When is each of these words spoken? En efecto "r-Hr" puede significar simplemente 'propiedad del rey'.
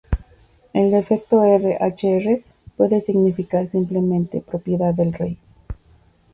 En 0.73 0.95
efecto 0.95 1.43
"r-Hr" 1.43 2.43
puede 2.75 3.01
significar 3.01 3.67
simplemente 3.69 4.41
'propiedad 4.41 4.95
del 4.95 5.13
rey'. 5.13 5.37